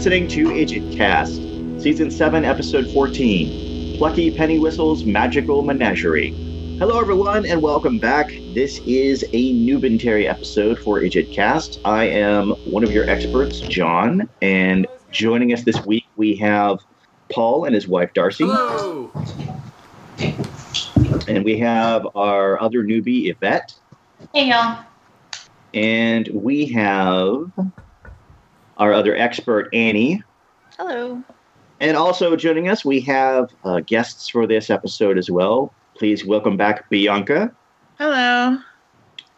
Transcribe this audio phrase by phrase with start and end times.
[0.00, 6.30] You're listening to IdjitCast, Season 7, Episode 14 Plucky Pennywhistle's Magical Menagerie.
[6.78, 8.28] Hello, everyone, and welcome back.
[8.54, 11.80] This is a Newbentary episode for IdjitCast.
[11.84, 16.78] I am one of your experts, John, and joining us this week we have
[17.30, 18.44] Paul and his wife, Darcy.
[18.44, 19.12] Hello.
[21.28, 23.74] And we have our other newbie, Yvette.
[24.32, 24.82] Hey y'all.
[25.74, 27.52] And we have
[28.80, 30.22] our other expert, Annie.
[30.78, 31.22] Hello.
[31.80, 35.72] And also joining us, we have uh, guests for this episode as well.
[35.94, 37.54] Please welcome back Bianca
[37.98, 38.58] Hello.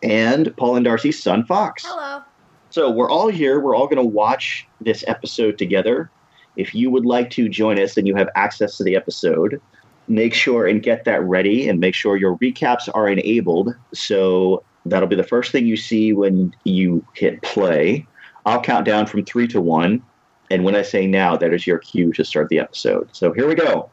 [0.03, 1.85] and Paul and Darcy's son, Fox.
[1.85, 2.23] Hello.
[2.71, 3.61] So we're all here.
[3.61, 6.09] We're all going to watch this episode together.
[6.57, 9.61] If you would like to join us and you have access to the episode,
[10.07, 13.75] make sure and get that ready and make sure your recaps are enabled.
[13.93, 18.07] So that'll be the first thing you see when you hit play.
[18.45, 20.03] I'll count down from three to one.
[20.51, 23.09] And when I say now, that is your cue to start the episode.
[23.13, 23.89] So here we go.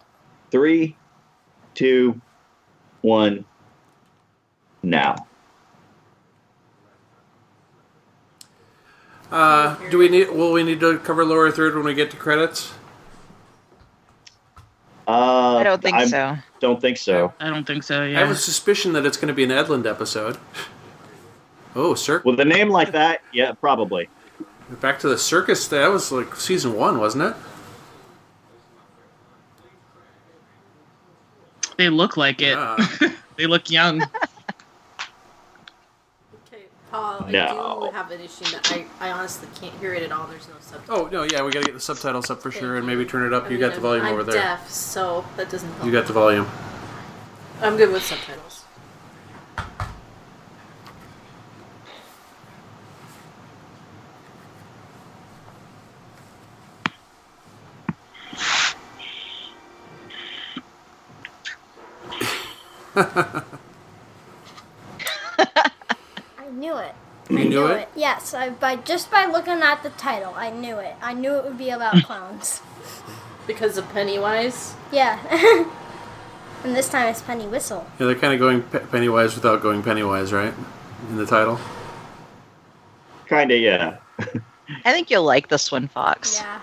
[0.52, 0.96] Three,
[1.74, 2.20] two,
[3.02, 3.46] one,
[4.84, 5.16] now.
[9.32, 10.30] Uh, do we need?
[10.32, 12.74] Will we need to cover lower third when we get to credits?
[15.08, 16.38] Uh, I don't think I'm- so.
[16.60, 17.34] Don't think so.
[17.40, 18.02] I don't think so.
[18.02, 18.04] Yeah.
[18.04, 18.20] I Yeah.
[18.20, 20.38] have a suspicion that it's going to be an Edlund episode.
[21.76, 22.22] Oh, sir!
[22.26, 24.10] With a name like that, yeah, probably.
[24.82, 25.68] Back to the circus.
[25.68, 27.36] That was like season one, wasn't it?
[31.78, 32.58] They look like it.
[32.58, 32.78] Yeah.
[33.38, 34.04] they look young.
[36.48, 40.12] Okay, Paul, I do have an issue that I, I honestly can't hear it at
[40.12, 40.28] all.
[40.28, 41.00] There's no subtitles.
[41.00, 43.26] Oh no, yeah, we got to get the subtitles up for sure, and maybe turn
[43.26, 43.46] it up.
[43.46, 44.36] I You mean, got the volume I'm, over I'm there.
[44.42, 45.86] deaf, so that doesn't help.
[45.86, 46.48] You got the volume.
[47.62, 48.59] I'm good with subtitles.
[65.38, 66.94] I knew it.
[67.30, 67.90] You I knew it?
[67.96, 70.96] Yes, I, by just by looking at the title, I knew it.
[71.02, 72.62] I knew it would be about clowns.
[73.48, 74.76] Because of Pennywise.
[74.92, 75.18] Yeah.
[76.64, 77.84] and this time it's Pennywhistle.
[78.00, 80.54] Yeah, they're kind of going pe- Pennywise without going Pennywise, right?
[81.10, 81.60] In the title.
[83.28, 83.98] Kinda, yeah.
[84.86, 86.40] I think you'll like this one, Fox.
[86.40, 86.60] Yeah.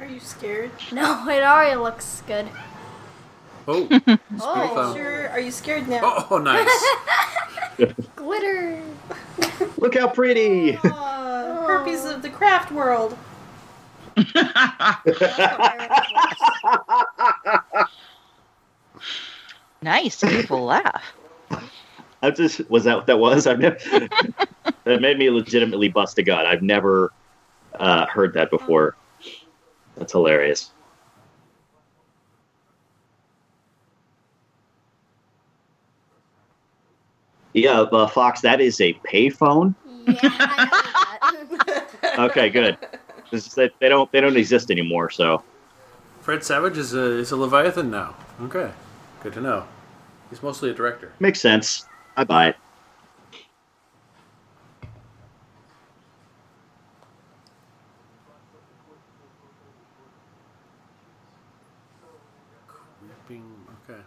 [0.00, 0.70] Are you scared?
[0.90, 2.48] No, it already looks good.
[3.68, 3.88] Oh,
[4.40, 4.94] Oh, clown.
[4.94, 5.28] sure.
[5.30, 6.26] Are you scared now?
[6.30, 7.94] oh, nice.
[8.16, 8.80] Glitter.
[9.78, 10.76] Look how pretty!
[10.76, 13.16] Aw, herpes of the craft world.
[19.82, 21.12] Nice, beautiful laugh.
[22.22, 23.46] I just was that what that was?
[23.46, 23.78] I've never.
[24.84, 26.46] that made me legitimately bust a gut.
[26.46, 27.12] I've never
[27.78, 28.96] uh, heard that before.
[29.96, 30.71] That's hilarious.
[37.54, 38.40] Yeah, uh, Fox.
[38.40, 39.74] That is a payphone.
[40.06, 41.88] Yeah, I know that.
[42.18, 42.76] Okay, good.
[43.30, 45.08] They they don't they don't exist anymore.
[45.10, 45.42] So
[46.20, 48.14] Fred Savage is a is a Leviathan now.
[48.42, 48.70] Okay,
[49.22, 49.66] good to know.
[50.28, 51.12] He's mostly a director.
[51.20, 51.86] makes sense.
[52.16, 52.56] I buy it.
[62.66, 63.66] Creeping.
[63.88, 64.00] Okay.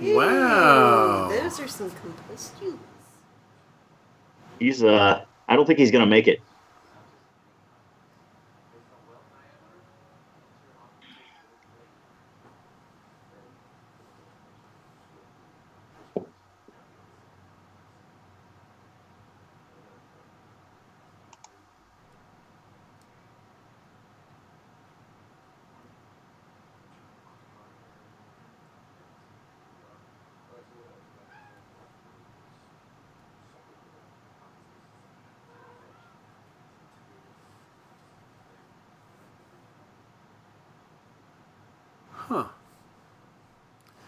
[0.00, 1.28] Ew, Wow.
[1.28, 2.78] Those are some compostules.
[4.58, 5.24] He's uh.
[5.48, 6.40] I don't think he's gonna make it.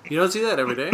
[0.08, 0.90] You don't see that every day.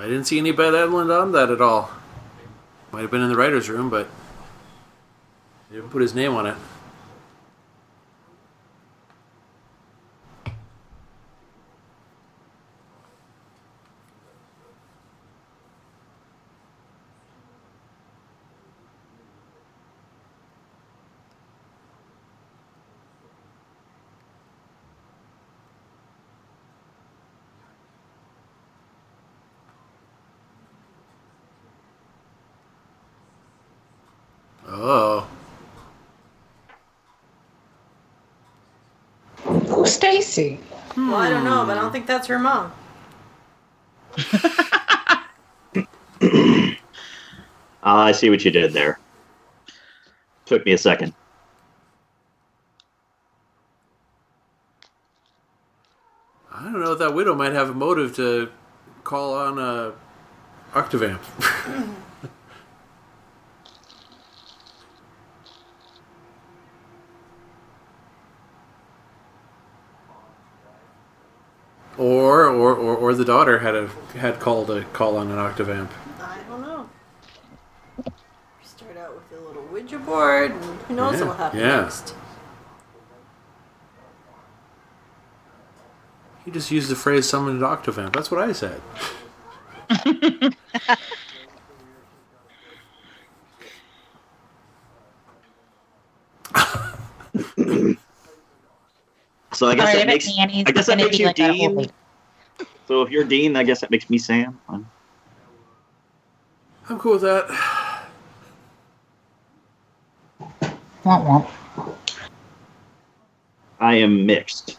[0.00, 1.90] I didn't see any Ben Edlund on that at all.
[2.98, 4.08] Might have been in the writer's room, but
[5.68, 6.56] he didn't put his name on it.
[34.70, 35.26] Oh.
[40.38, 40.60] Who's Stacy?
[40.96, 42.72] Well, I don't know, but I don't think that's her mom.
[47.80, 48.98] Ah, I see what you did there.
[50.44, 51.14] Took me a second.
[56.52, 56.94] I don't know.
[56.96, 58.50] That widow might have a motive to
[59.04, 59.92] call on uh,
[60.74, 61.20] Octavamp.
[71.98, 75.88] or, or, or, or the daughter had a had called a call on an Octavamp.
[76.20, 76.88] I don't know.
[78.62, 81.80] Start out with a little Ouija board, and who knows Yeah, what happens yeah.
[81.82, 82.14] next.
[86.44, 88.80] He just used the phrase "summoned an Octavamp." That's what I said.
[99.58, 100.38] So I guess All right, that makes.
[100.38, 101.90] Annie's I guess that makes you like Dean.
[102.86, 104.60] So if you're Dean, I guess that makes me Sam.
[104.68, 104.86] Fine.
[106.88, 107.48] I'm cool with that.
[111.02, 111.50] Womp womp.
[113.80, 114.78] I am mixed.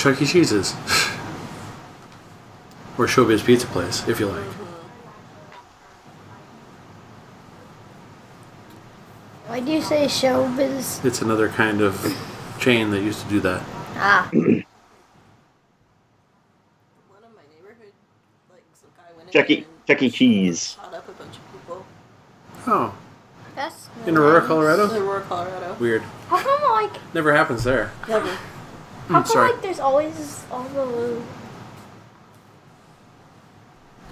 [0.00, 0.24] Chuck E.
[0.24, 0.72] Cheese's.
[2.96, 4.44] or Showbiz Pizza Place, if you like.
[9.46, 11.04] Why do you say showbiz?
[11.04, 11.94] It's another kind of
[12.58, 13.62] chain that used to do that.
[13.96, 14.42] Ah, One
[17.22, 17.92] of my neighborhood,
[18.50, 19.66] like some guy went in Chuck E.
[19.86, 20.10] Chuck E.
[20.10, 20.76] Cheese.
[20.82, 21.84] and shot up a bunch of people.
[22.66, 22.94] Oh,
[23.54, 24.48] that's in Aurora, nice.
[24.48, 24.94] Colorado?
[24.98, 25.76] Aurora, Colorado.
[25.78, 26.02] Weird.
[26.28, 27.92] How come like Never happens there.
[28.08, 28.34] Never.
[29.10, 29.52] How Hmm, come sorry.
[29.52, 31.20] like there's always all the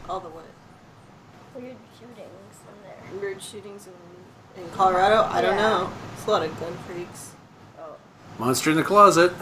[0.09, 0.45] All the what?
[1.55, 3.21] weird shootings in there?
[3.21, 5.23] Weird shootings in, in Colorado?
[5.31, 5.91] I don't know.
[6.15, 7.33] It's a lot of gun freaks.
[8.39, 9.33] Monster in the closet.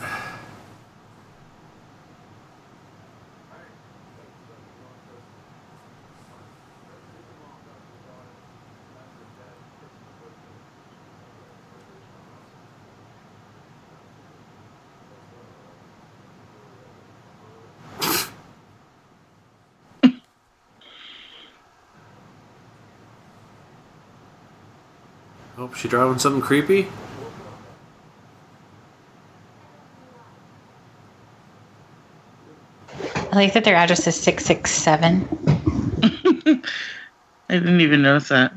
[25.76, 26.86] She driving something creepy?
[33.32, 35.28] I like that their address is 667
[37.48, 38.52] I didn't even notice that.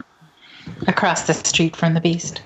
[0.88, 2.42] across the street from the beast.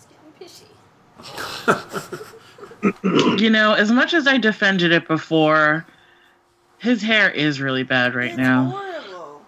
[0.00, 0.06] Mommy's
[0.38, 0.64] getting
[2.84, 3.40] pishy.
[3.40, 5.86] you know, as much as I defended it before,
[6.78, 8.64] his hair is really bad right it's now.
[8.70, 9.42] horrible.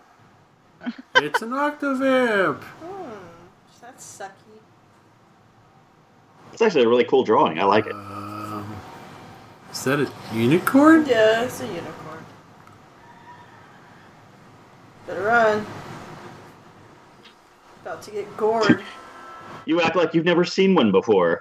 [1.16, 2.62] it's an Octavamp!
[2.62, 3.11] Hmm.
[3.80, 4.61] That's sucky.
[6.52, 7.59] It's actually a really cool drawing.
[7.59, 7.92] I like it.
[7.92, 8.76] Um,
[9.71, 11.06] is that a unicorn?
[11.06, 12.25] Yeah, it's a unicorn.
[15.06, 15.66] Better run.
[17.80, 18.82] About to get gored.
[19.64, 21.40] You act like you've never seen one before.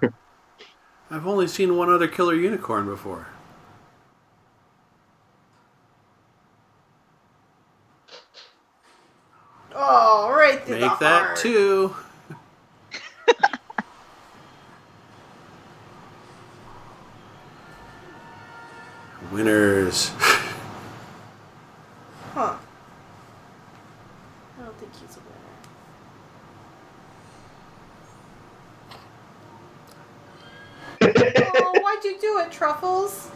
[1.12, 3.28] I've only seen one other killer unicorn before.
[9.74, 11.38] Oh, right through the Make that heart.
[11.38, 11.96] two.
[19.32, 20.12] Winners.
[22.34, 22.56] Huh.
[24.58, 25.20] I don't think he's a
[31.10, 31.21] winner.
[31.38, 33.30] Oh, why'd you do it, Truffles?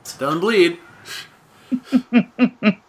[0.00, 0.78] It's done bleed.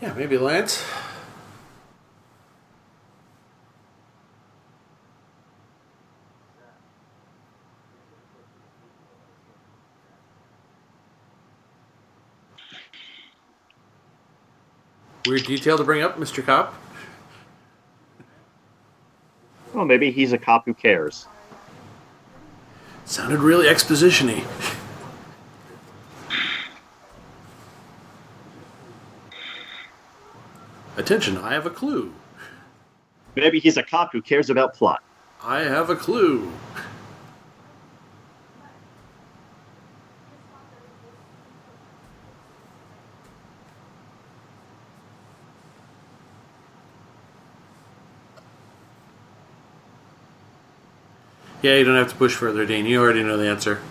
[0.00, 0.84] Yeah, maybe Lance.
[15.26, 16.44] Weird detail to bring up, Mr.
[16.44, 16.74] Cop.
[19.72, 21.26] well, maybe he's a cop who cares.
[23.06, 24.44] Sounded really exposition-y.
[31.04, 32.14] Attention, I have a clue.
[33.36, 35.02] Maybe he's a cop who cares about plot.
[35.42, 36.50] I have a clue.
[51.60, 52.86] Yeah, you don't have to push further, Dean.
[52.86, 53.82] You already know the answer.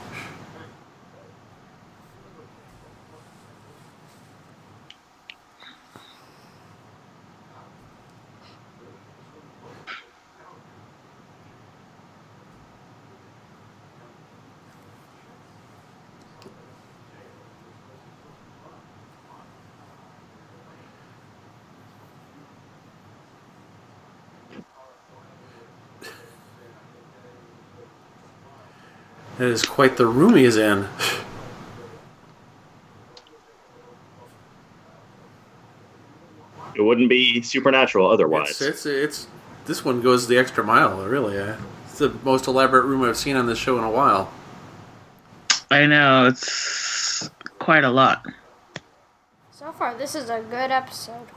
[29.44, 30.88] That is quite the room he is in.
[36.74, 38.62] It wouldn't be supernatural otherwise.
[38.62, 39.28] It's, it's it's
[39.66, 41.36] this one goes the extra mile, really.
[41.36, 44.32] It's the most elaborate room I've seen on this show in a while.
[45.70, 48.26] I know it's quite a lot.
[49.52, 51.28] So far, this is a good episode.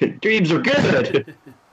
[0.20, 1.36] Dreams are good.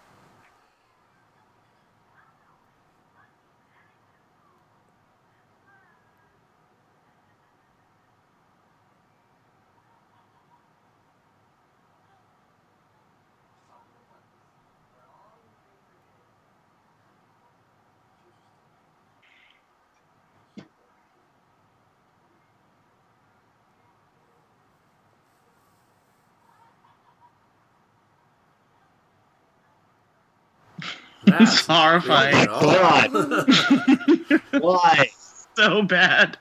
[31.54, 32.36] That's horrifying.
[32.36, 34.42] really God.
[34.62, 35.10] Why?
[35.56, 36.36] So bad.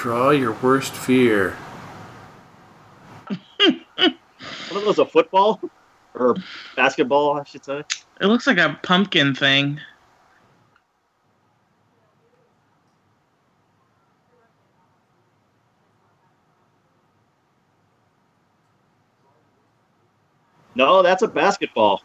[0.00, 1.54] Draw your worst fear.
[3.58, 4.16] Wasn't
[4.70, 5.60] those a football
[6.14, 6.36] or
[6.74, 7.38] basketball?
[7.38, 7.84] I should say.
[8.18, 9.78] It looks like a pumpkin thing.
[20.74, 22.02] No, that's a basketball.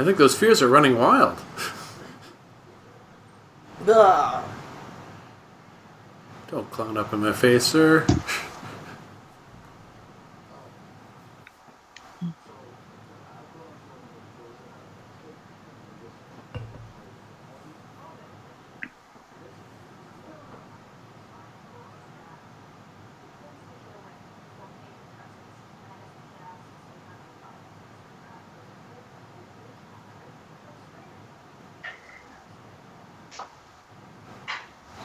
[0.00, 1.36] I think those fears are running wild.
[3.86, 4.44] Ugh.
[6.50, 8.06] Don't clown up in my face, sir.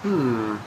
[0.05, 0.57] Hmm.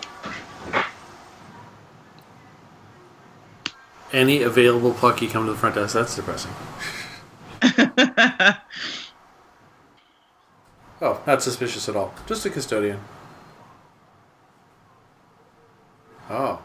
[4.13, 5.95] Any available plucky come to the front desk.
[5.95, 6.51] That's depressing.
[11.01, 12.13] Oh, not suspicious at all.
[12.27, 12.99] Just a custodian.
[16.29, 16.61] Oh.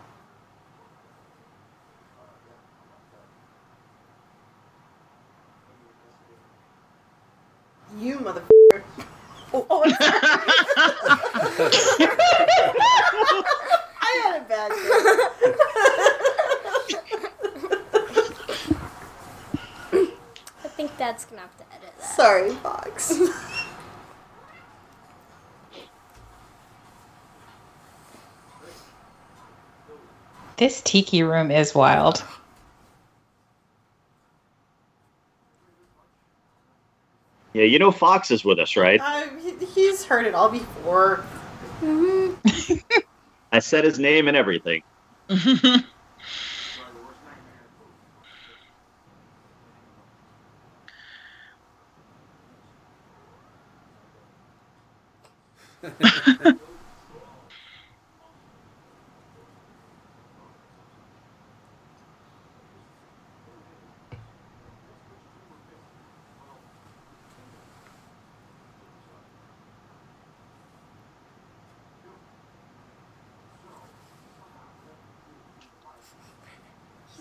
[7.99, 8.81] You motherfucker.
[9.53, 10.19] Oh, oh, I'm sorry.
[14.01, 14.75] I had a bad day.
[20.63, 22.15] I think Dad's gonna have to edit that.
[22.15, 23.19] Sorry, Fox.
[30.57, 32.23] This tiki room is wild.
[37.53, 39.01] Yeah, you know Fox is with us, right?
[39.01, 41.25] Um, he, he's heard it all before.
[43.51, 44.83] I said his name and everything.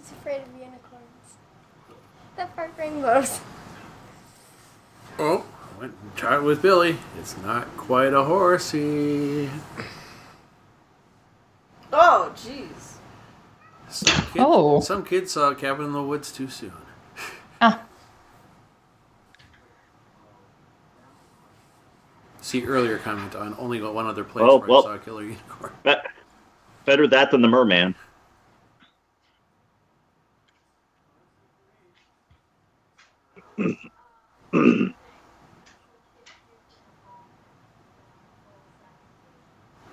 [0.03, 1.37] He's afraid of unicorns.
[2.37, 3.41] The part rainbows.
[5.19, 5.45] Oh,
[5.77, 6.97] I went and tried with Billy.
[7.19, 9.51] It's not quite a horsey.
[11.93, 12.95] Oh, jeez.
[13.89, 14.81] Some kid, Oh.
[14.81, 16.73] Some kid saw Cabin in the Woods too soon.
[17.61, 17.83] Ah.
[22.41, 24.81] See earlier comment on only got one other place Well, where well.
[24.81, 25.73] I saw a killer unicorn.
[25.85, 25.95] Be-
[26.85, 27.95] better that than the merman.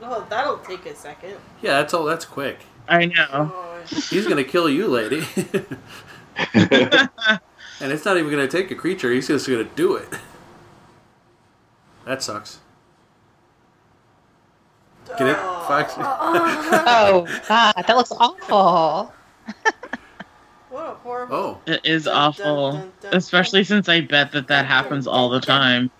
[0.01, 1.35] Oh, that'll take a second.
[1.61, 2.05] Yeah, that's all.
[2.05, 2.59] That's quick.
[2.87, 3.27] I know.
[3.31, 5.25] Oh, He's gonna kill you, lady.
[6.53, 9.11] and it's not even gonna take a creature.
[9.11, 10.07] He's just gonna do it.
[12.05, 12.59] That sucks.
[15.17, 15.65] Get it, oh.
[15.67, 15.93] Fox?
[15.99, 19.13] Oh God, that looks awful.
[21.25, 21.31] What.
[21.33, 22.71] Oh, It is Dun, dun, awful.
[22.73, 23.65] dun, dun, Especially dun.
[23.65, 25.91] since I bet that that happens all the time.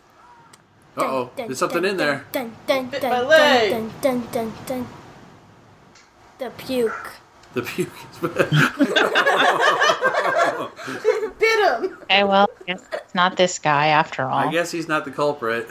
[0.98, 1.32] uh oh.
[1.36, 2.26] There's something in there.
[2.32, 3.72] Dun, dun, dun, my leg.
[3.72, 4.88] dun, dun, dun, dun.
[6.40, 7.12] The puke.
[7.54, 7.90] The puke.
[11.40, 11.98] Bit him.
[12.04, 14.38] Okay, well, I guess it's not this guy after all.
[14.38, 15.70] I guess he's not the culprit.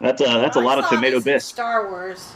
[0.00, 1.48] That's a that's a I lot of tomato this bisque.
[1.54, 2.32] Star Wars.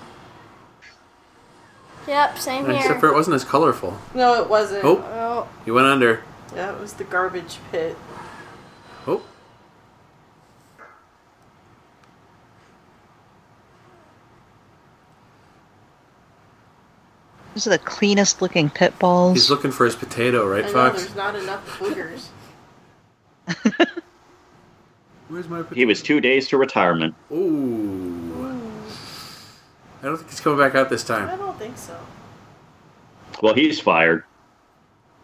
[2.06, 2.76] Yep, same here.
[2.76, 3.98] Except for it wasn't as colorful.
[4.14, 4.84] No, it wasn't.
[4.84, 4.98] Oh.
[4.98, 6.22] Oh, He went under.
[6.54, 7.96] Yeah, it was the garbage pit.
[9.06, 9.22] Oh.
[17.54, 19.34] Those are the cleanest looking pit balls.
[19.36, 21.02] He's looking for his potato, right, I know Fox?
[21.02, 22.28] there's not enough boogers.
[25.28, 25.58] Where's my?
[25.62, 25.74] potato?
[25.74, 27.14] He was two days to retirement.
[27.32, 28.27] Ooh.
[30.00, 31.28] I don't think he's coming back out this time.
[31.28, 31.98] I don't think so.
[33.42, 34.24] Well, he's fired.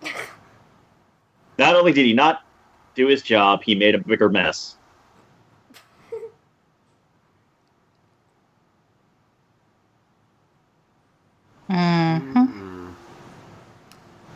[1.58, 2.44] Not only did he not
[2.94, 4.76] do his job, he made a bigger mess.
[11.68, 12.90] hmm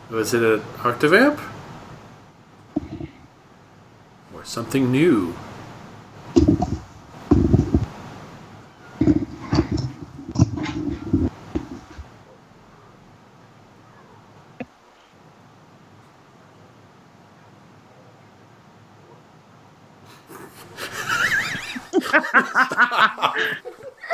[0.09, 1.39] Was it an Octavamp?
[4.33, 5.35] Or something new?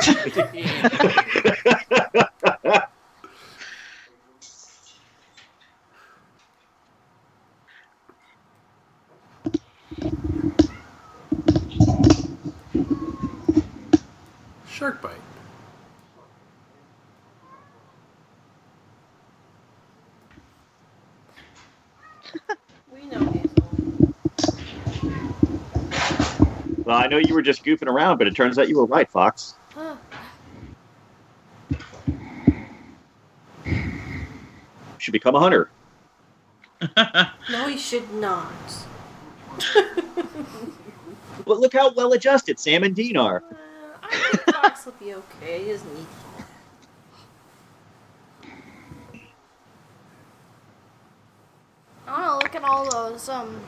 [0.00, 0.56] Shark bite.
[0.60, 1.26] We know Hazel.
[1.64, 1.85] Well,
[27.06, 29.54] I know you were just goofing around, but it turns out you were right, Fox.
[34.98, 35.70] Should become a hunter.
[37.48, 38.50] No, he should not.
[41.46, 43.44] But look how well adjusted Sam and Dean are.
[43.52, 43.54] Uh,
[44.02, 46.06] I think Fox will be okay, isn't he?
[52.08, 52.34] I.
[52.34, 53.60] Look at all those um,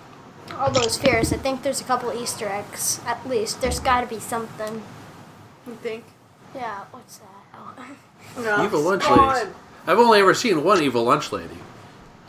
[0.57, 1.33] all those fears.
[1.33, 3.61] I think there's a couple Easter eggs at least.
[3.61, 4.83] There's got to be something.
[5.67, 6.05] You think?
[6.55, 6.85] Yeah.
[6.91, 7.29] What's that?
[7.55, 7.75] Oh.
[8.39, 8.63] No.
[8.63, 9.35] Evil lunch God.
[9.37, 9.55] ladies.
[9.87, 11.57] I've only ever seen one evil lunch lady.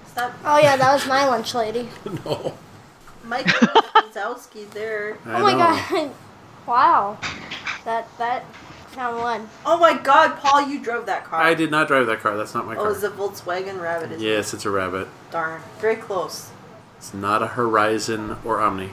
[0.08, 0.34] Stop.
[0.46, 1.90] Oh yeah, that was my lunch lady.
[2.26, 2.54] no.
[3.26, 3.46] Mike
[3.94, 5.18] Wazowski there.
[5.26, 5.58] I oh my know.
[5.60, 6.12] god.
[6.66, 7.18] wow.
[7.86, 8.46] That that
[8.88, 9.50] found one.
[9.66, 11.42] Oh my God, Paul, you drove that car.
[11.42, 12.36] I did not drive that car.
[12.38, 12.88] That's not my Oh, car.
[12.88, 14.12] Oh, it's a Volkswagen Rabbit.
[14.14, 15.08] Isn't yes, it's a rabbit.
[15.30, 15.62] Darn.
[15.80, 16.50] Very close.
[17.00, 18.90] It's not a Horizon or Omni.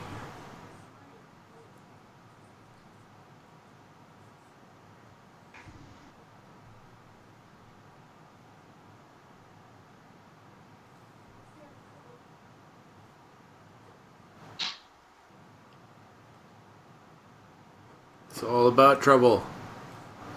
[18.31, 19.43] It's all about trouble.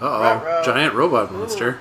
[0.02, 1.80] Uh oh, giant robot monster.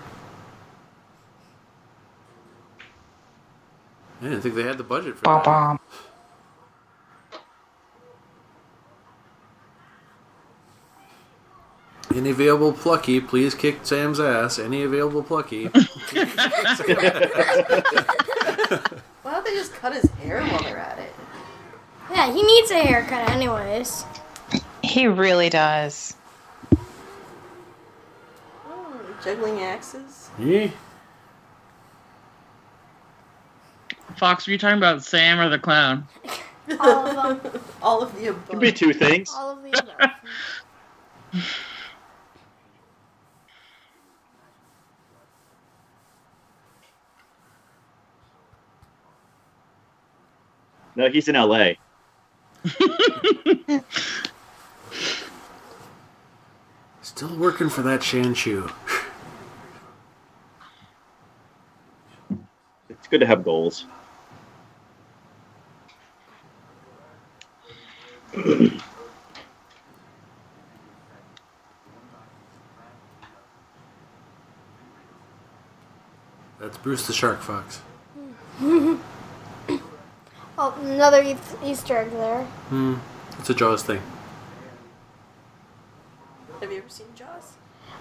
[4.28, 5.44] I didn't think they had the budget for Bomb that.
[5.46, 5.80] bomb.
[12.14, 14.58] Any available plucky, please kick Sam's ass.
[14.58, 15.64] Any available plucky.
[15.66, 15.80] Why
[19.24, 21.12] don't they just cut his hair while they're at it?
[22.10, 24.04] Yeah, he needs a haircut anyways.
[24.82, 26.14] He really does.
[28.68, 30.28] Oh, juggling axes.
[30.38, 30.68] Yeah.
[34.18, 36.06] Fox, were you talking about Sam or the clown?
[36.80, 37.62] All of them.
[37.82, 38.48] All of the above.
[38.48, 39.30] Could be two things.
[39.34, 40.10] All of the above.
[50.96, 51.74] No, he's in LA.
[57.02, 58.72] Still working for that Shanshu.
[62.88, 63.86] It's good to have goals.
[76.60, 77.82] That's Bruce the Shark Fox.
[80.60, 81.22] Oh, another
[81.62, 82.42] Easter egg there.
[82.70, 82.94] Hmm.
[83.38, 84.00] It's a Jaws thing.
[86.60, 87.52] Have you ever seen Jaws?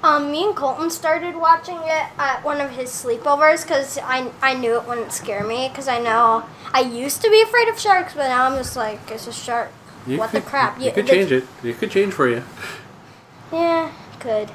[0.02, 4.56] Um, me and Colton started watching it at one of his sleepovers because I, I
[4.56, 8.14] knew it wouldn't scare me because I know I used to be afraid of sharks,
[8.16, 9.70] but now I'm just like, it's a shark.
[10.08, 10.80] You what could, the crap?
[10.82, 11.44] You, could the- change it.
[11.62, 12.42] You could change for you.
[13.52, 14.50] Yeah, could.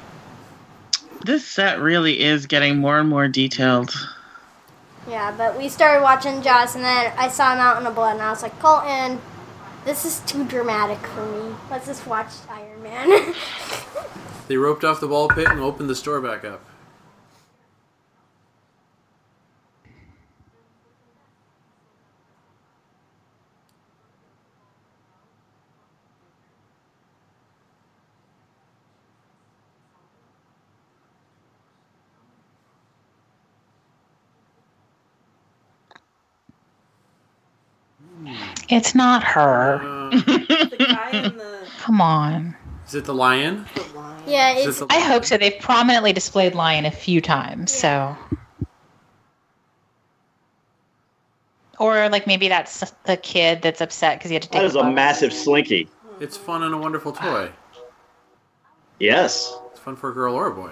[1.23, 3.95] This set really is getting more and more detailed.
[5.07, 8.29] Yeah, but we started watching Jaws, and then I saw Mountain of Blood, and I
[8.29, 9.19] was like, Colton,
[9.85, 11.55] this is too dramatic for me.
[11.69, 13.33] Let's just watch Iron Man.
[14.49, 16.61] They roped off the ball pit and opened the store back up.
[38.69, 39.81] It's not her.
[39.83, 42.55] Uh, The guy in the Come on.
[42.87, 43.65] Is it the lion?
[43.75, 44.23] The line.
[44.27, 45.37] Yeah, Is it's it the I hope so.
[45.37, 48.15] They've prominently displayed lion a few times, so.
[51.79, 54.61] Or like maybe that's the kid that's upset because he had to take.
[54.61, 54.93] That is a bus.
[54.95, 55.89] massive slinky.
[56.19, 57.49] It's fun and a wonderful toy.
[58.99, 59.53] Yes.
[59.71, 60.71] It's fun for a girl or a boy.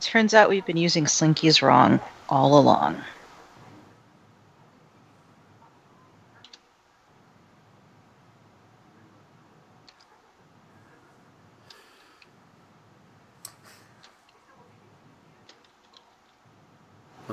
[0.00, 3.02] Turns out we've been using slinkies wrong all along.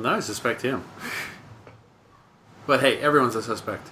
[0.01, 0.83] Well, I suspect him.
[2.65, 3.89] But hey, everyone's a suspect.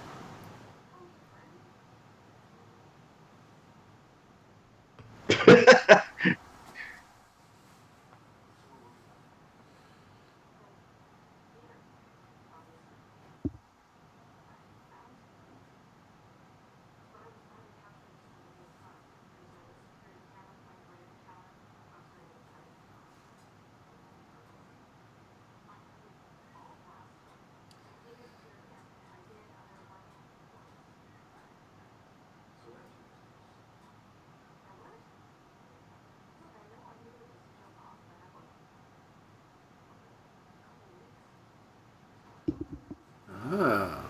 [43.46, 44.02] Ah.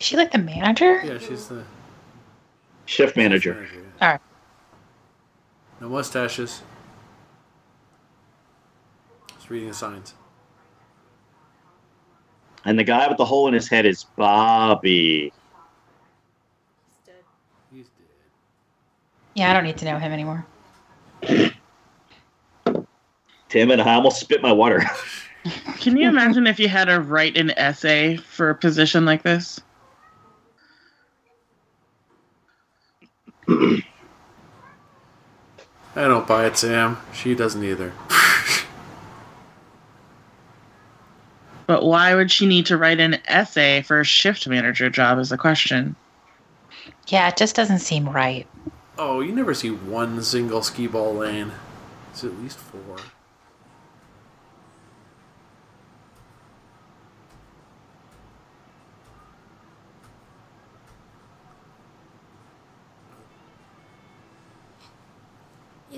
[0.00, 1.02] Is she like the manager?
[1.04, 1.64] Yeah, she's the
[2.86, 3.54] Shift manager.
[3.54, 3.84] manager.
[4.00, 4.20] All right.
[5.80, 6.62] No mustaches.
[9.34, 10.14] Just reading the signs.
[12.64, 15.32] And the guy with the hole in his head is Bobby.
[16.86, 17.14] He's dead.
[17.72, 18.06] He's dead.
[19.34, 20.46] Yeah, I don't need to know him anymore.
[23.48, 24.82] Tim and I almost spit my water.
[25.78, 29.60] Can you imagine if you had to write an essay for a position like this?
[33.48, 33.82] I
[35.94, 36.98] don't buy it, Sam.
[37.12, 37.92] She doesn't either.
[41.68, 45.28] But why would she need to write an essay for a shift manager job is
[45.28, 45.96] the question.
[47.08, 48.46] Yeah, it just doesn't seem right.
[48.96, 51.52] Oh, you never see one single skee ball lane.
[52.10, 52.96] It's at least four.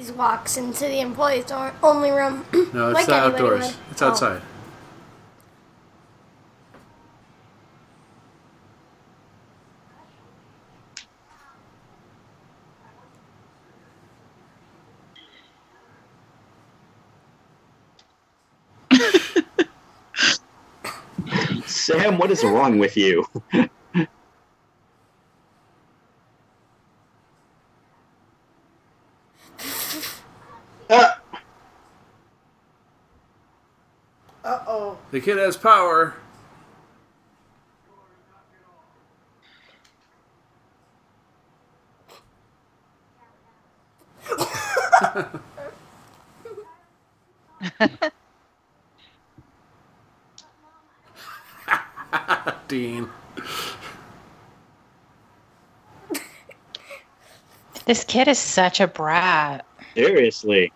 [0.01, 2.45] He walks into the employees door- only room.
[2.73, 3.67] No, it's Like the outdoors.
[3.67, 3.75] would.
[3.91, 4.09] It's Oh.
[4.09, 4.43] outside.
[21.67, 23.25] Sam, what is wrong with you?
[35.21, 36.15] The kid has power.
[52.69, 53.11] Dean.
[57.85, 59.67] This kid is such a brat.
[59.95, 60.73] seriously.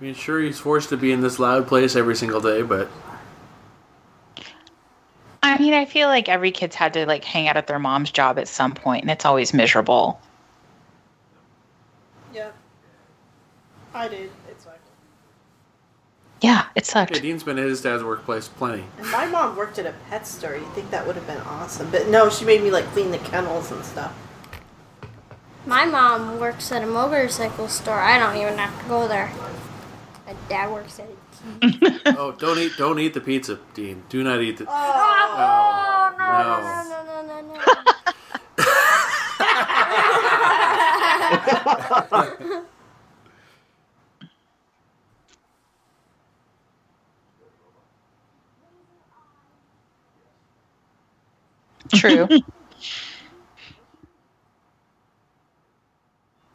[0.00, 2.88] I mean, sure, he's forced to be in this loud place every single day, but
[3.05, 3.05] I
[5.66, 8.38] mean, I feel like every kid's had to like hang out at their mom's job
[8.38, 10.20] at some point, and it's always miserable.
[12.32, 12.50] Yeah.
[13.94, 14.30] I did.
[14.48, 14.74] It's fine.
[16.40, 17.16] Yeah, it sucked.
[17.16, 18.84] yeah, Dean's been at his dad's workplace plenty.
[18.98, 20.54] And my mom worked at a pet store.
[20.54, 21.90] You'd think that would have been awesome.
[21.90, 24.14] But no, she made me like clean the kennels and stuff.
[25.64, 27.98] My mom works at a motorcycle store.
[27.98, 29.32] I don't even have to go there.
[30.26, 31.15] My dad works at it.
[32.18, 34.02] oh, don't eat, don't eat the pizza, Dean.
[34.08, 34.64] Do not eat the.
[34.64, 36.84] Oh, oh, oh no, no.
[36.84, 37.60] no, no, no, no, no.
[51.94, 52.28] True.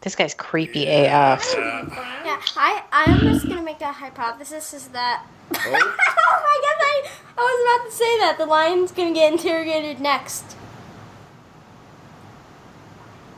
[0.02, 1.54] this guy's creepy AF.
[1.56, 2.21] Yeah,
[2.56, 5.26] I, I'm just gonna make a hypothesis is that.
[5.54, 5.60] Oh.
[5.64, 6.94] oh, I guess I,
[7.38, 10.56] I was about to say that the lion's gonna get interrogated next.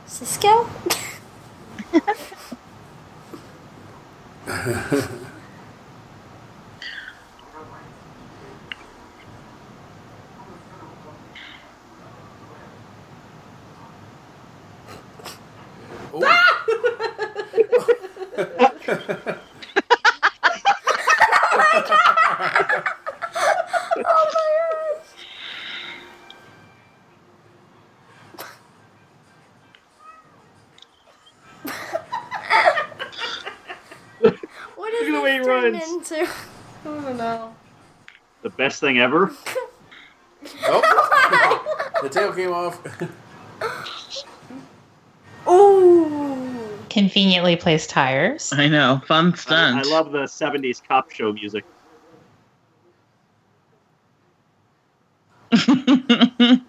[0.06, 0.68] Cisco?
[36.04, 36.26] too.
[36.84, 37.54] Oh no.
[38.42, 39.32] The best thing ever.
[40.66, 42.80] Oh, the tail came off.
[45.48, 46.68] Ooh.
[46.90, 48.52] Conveniently placed tires.
[48.52, 49.02] I know.
[49.06, 49.76] Fun I, stunt.
[49.76, 51.64] I love the '70s cop show music.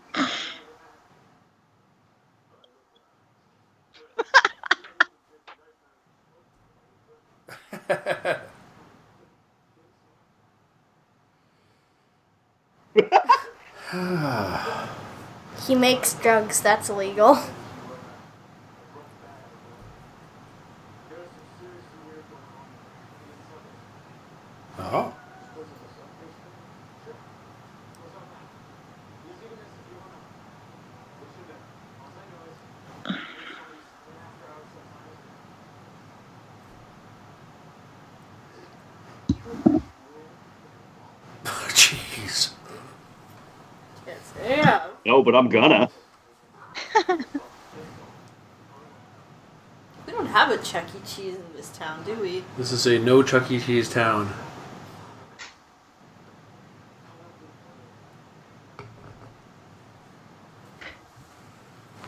[15.85, 16.61] makes drugs.
[16.61, 17.37] That's illegal.
[45.15, 45.17] Yeah.
[45.17, 45.89] No, but I'm gonna.
[50.05, 50.99] We don't have a Chuck E.
[51.05, 52.43] Cheese in this town, do we?
[52.57, 53.59] This is a no Chuck E.
[53.59, 54.31] Cheese town.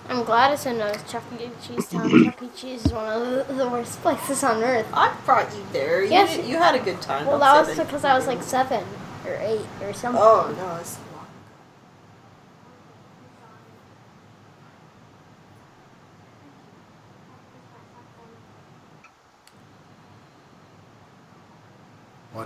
[0.10, 1.50] I'm glad it's in a Chuck E.
[1.66, 2.10] Cheese town.
[2.24, 2.50] Chuck E.
[2.56, 4.88] Cheese is one of the, the worst places on earth.
[4.94, 6.04] I brought you there.
[6.04, 6.48] You, Yes.
[6.48, 7.26] you had a good time.
[7.26, 7.86] Well, I'm that was seven.
[7.86, 8.86] because I was like seven
[9.26, 10.22] or eight or something.
[10.24, 10.98] Oh no, it's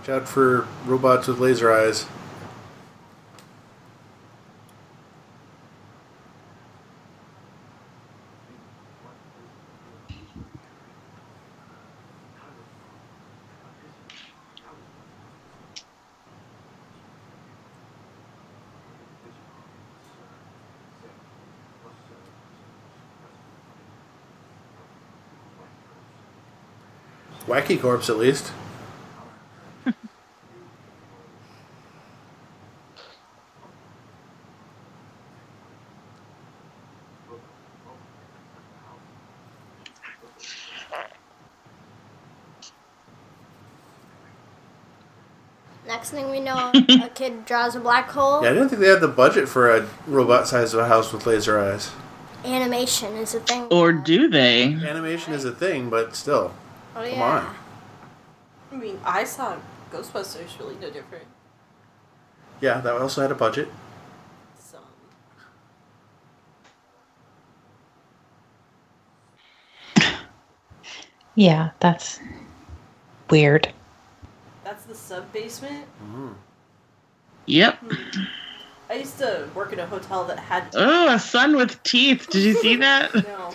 [0.01, 2.07] Watch out for robots with laser eyes.
[27.45, 28.51] Wacky Corpse, at least.
[46.43, 48.43] Next thing we know, a kid draws a black hole.
[48.43, 51.13] Yeah, I didn't think they had the budget for a robot size of a house
[51.13, 51.91] with laser eyes.
[52.43, 53.67] Animation is a thing.
[53.71, 54.73] or do they?
[54.73, 56.53] Animation is a thing, but still.
[56.95, 57.55] oh, Come on.
[58.71, 59.57] I mean, I saw
[59.91, 61.25] Ghostbusters really no different.
[62.61, 63.67] Yeah, that also had a budget.
[64.57, 64.79] So
[71.35, 72.19] Yeah, that's
[73.29, 73.73] weird.
[74.91, 75.85] That's the sub basement.
[77.45, 77.79] Yep.
[78.89, 82.29] I used to work in a hotel that had Oh, a sun with teeth.
[82.29, 83.15] Did you see that?
[83.15, 83.53] no.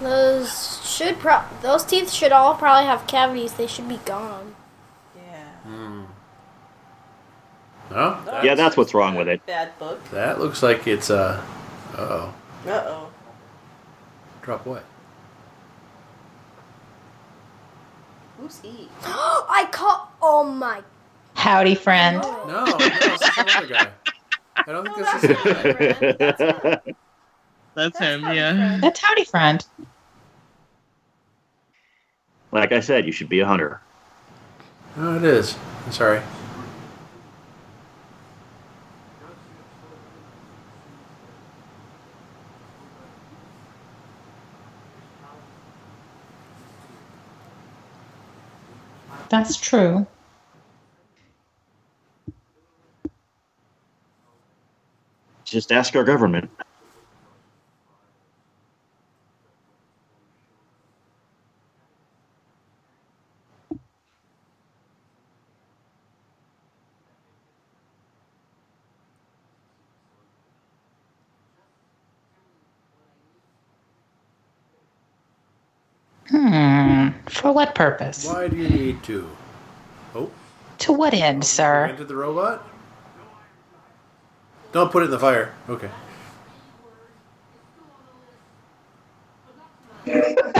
[0.00, 3.52] Those should pro- those teeth should all probably have cavities.
[3.52, 4.54] They should be gone.
[5.14, 6.04] Yeah.
[7.90, 8.40] No?
[8.42, 9.44] Yeah, that's what's wrong with it.
[9.44, 10.02] Bad book.
[10.10, 11.44] That looks like it's uh
[11.92, 12.34] uh oh.
[12.66, 13.10] Uh oh.
[14.40, 14.84] Drop what?
[18.42, 18.88] Who's he?
[19.04, 20.12] I caught.
[20.20, 20.82] Oh my.
[21.34, 22.20] Howdy, friend.
[22.20, 23.88] No, no, it's some other guy.
[24.56, 26.82] I don't think this is That's
[27.74, 28.52] That's him, Howdy yeah.
[28.52, 28.82] Friend.
[28.82, 29.64] That's Howdy, friend.
[32.50, 33.80] like I said, you should be a hunter.
[34.96, 35.56] Oh, it is.
[35.86, 36.20] I'm sorry.
[49.32, 50.06] That's true.
[55.44, 56.50] Just ask our government.
[77.42, 78.24] For what purpose?
[78.24, 79.28] Why do you need to?
[80.14, 80.30] Oh,
[80.78, 81.86] To what end, you sir?
[81.86, 82.64] entered the robot?
[84.70, 85.52] Don't put it in the fire.
[85.68, 85.90] Okay.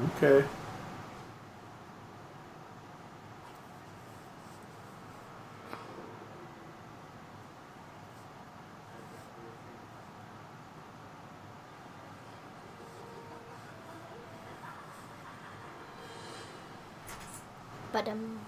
[0.00, 0.44] Okay.
[17.92, 18.38] But um,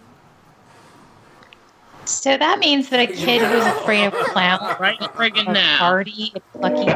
[2.04, 5.78] So that means that a kid who's afraid of clowns Right friggin' now.
[5.78, 6.86] party at Plucky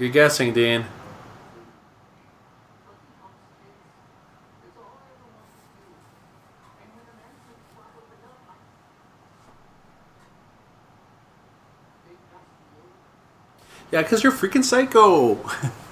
[0.00, 0.86] You're guessing, Dean.
[13.92, 15.38] Yeah, because you're freaking psycho.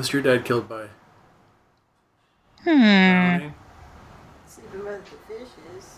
[0.00, 0.86] was your dad killed by?
[2.64, 2.80] Hmm.
[2.80, 3.54] Drowning?
[4.46, 5.96] Sleeping by the fishes.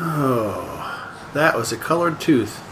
[0.00, 2.62] Oh, that was a colored tooth.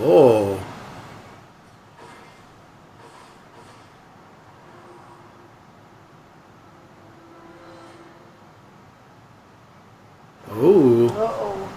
[0.00, 0.60] Oh.
[10.50, 11.08] Oh.
[11.08, 11.68] Uh oh.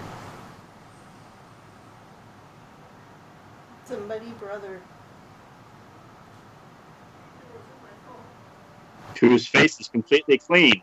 [3.84, 4.80] Somebody, brother.
[9.20, 10.82] Whose face is completely clean.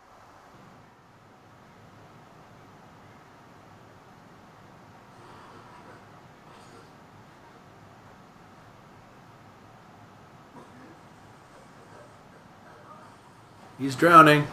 [13.78, 14.46] He's drowning.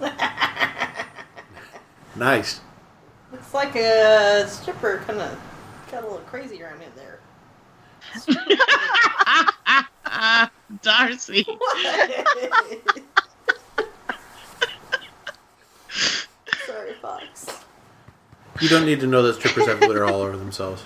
[2.16, 2.60] nice.
[3.32, 5.38] Looks like a stripper kind of
[5.90, 7.20] got a little crazy around in there.
[10.82, 11.44] Darcy.
[16.66, 17.64] Sorry, Fox.
[18.60, 20.84] You don't need to know that strippers have glitter all over themselves.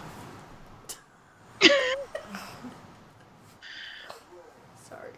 [4.82, 5.10] Sorry.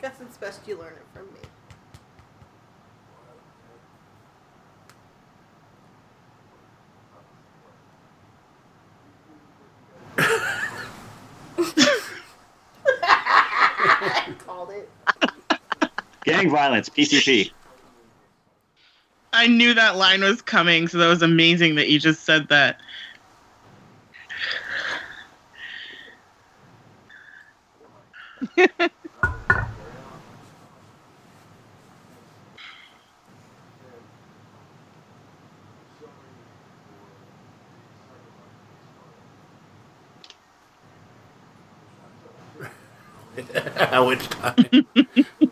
[0.00, 1.40] Guess it's best you learn it from me.
[13.84, 14.88] I called it.
[16.24, 17.50] Gang violence, PCP.
[19.32, 22.80] I knew that line was coming, so that was amazing that you just said that.
[44.06, 44.86] Which time?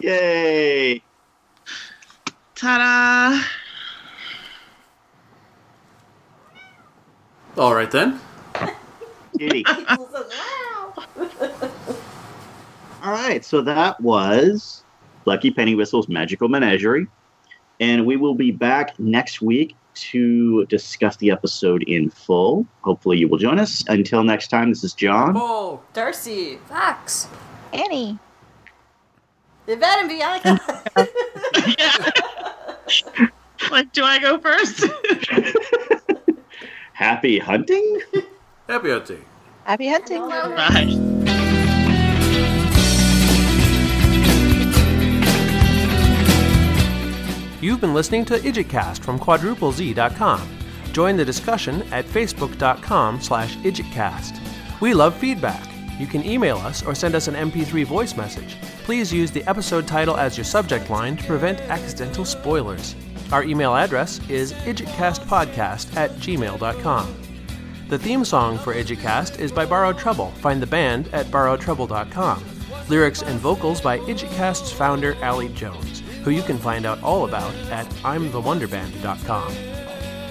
[0.00, 1.02] Yay!
[2.54, 3.42] Ta-da!
[7.56, 8.20] All right then.
[9.38, 9.64] Kitty.
[13.02, 14.83] All right, so that was
[15.24, 17.06] Plucky Penny Whistle's Magical Menagerie.
[17.80, 22.66] And we will be back next week to discuss the episode in full.
[22.82, 23.84] Hopefully, you will join us.
[23.88, 25.34] Until next time, this is John.
[25.34, 25.82] Paul.
[25.92, 27.28] Darcy, Fox.
[27.72, 28.18] Annie.
[29.66, 30.60] Yvette, and Bianca.
[33.70, 34.84] Like, do I go first?
[36.92, 38.00] Happy hunting?
[38.68, 39.24] Happy hunting.
[39.64, 40.20] Happy hunting.
[40.20, 41.10] Bye.
[47.64, 50.58] You've been listening to IdjitCast from quadruplez.com.
[50.92, 54.38] Join the discussion at facebook.com slash idjitcast.
[54.82, 55.66] We love feedback.
[55.98, 58.58] You can email us or send us an MP3 voice message.
[58.82, 62.94] Please use the episode title as your subject line to prevent accidental spoilers.
[63.32, 67.16] Our email address is idjitcastpodcast at gmail.com.
[67.88, 70.32] The theme song for IdjitCast is by Borrowed Trouble.
[70.32, 72.44] Find the band at borrowedtrouble.com.
[72.90, 75.93] Lyrics and vocals by IdjitCast's founder, Allie Jones,
[76.24, 79.54] who you can find out all about at I'mTheWonderBand.com.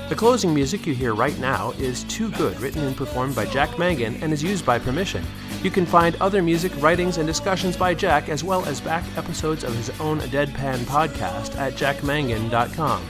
[0.09, 3.79] The closing music you hear right now is Too Good, written and performed by Jack
[3.79, 5.23] Mangan and is used by permission.
[5.63, 9.63] You can find other music, writings, and discussions by Jack, as well as back episodes
[9.63, 13.01] of his own Deadpan podcast at jackmangan.com.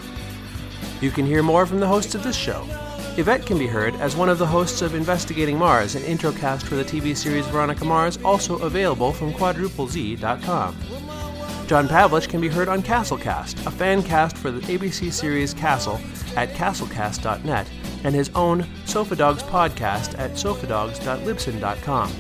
[1.02, 2.64] You can hear more from the hosts of this show.
[3.18, 6.76] Yvette can be heard as one of the hosts of Investigating Mars, an introcast for
[6.76, 10.76] the TV series Veronica Mars, also available from quadruplez.com.
[11.74, 16.00] John Pavlich can be heard on Castlecast, a fan cast for the ABC series Castle
[16.36, 17.68] at castlecast.net,
[18.04, 22.12] and his own Sofa Dogs podcast at sofadogs.libsyn.com.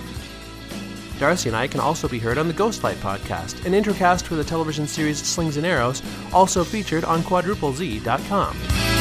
[1.19, 4.43] Darcy and I can also be heard on the Ghostlight podcast, an intercast for the
[4.43, 6.01] television series Slings and Arrows,
[6.33, 8.92] also featured on quadruplez.com.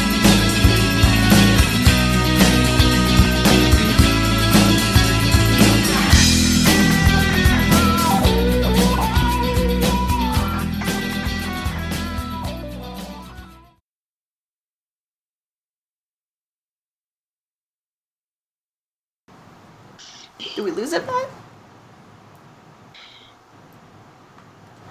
[20.93, 21.29] Do we lose it, Bud?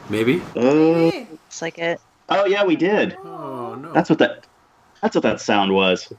[0.09, 0.41] Maybe?
[0.55, 2.01] Uh, Looks like it.
[2.29, 3.15] oh yeah, we did.
[3.23, 3.93] Oh, no.
[3.93, 4.47] That's what that.
[5.01, 6.11] That's what that sound was.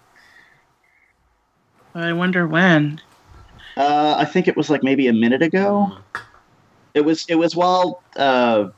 [1.95, 3.01] I wonder when.
[3.77, 5.97] Uh, I think it was like maybe a minute ago.
[6.95, 7.27] It was.
[7.29, 8.03] It was while.
[8.17, 8.69] Uh,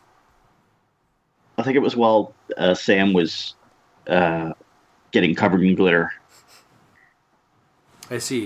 [1.59, 3.55] I think it was while uh, Sam was
[4.09, 4.53] uh,
[5.13, 6.13] getting covered in glitter.
[8.11, 8.43] I see.